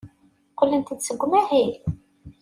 [0.51, 1.73] Qqlent-d seg umahil.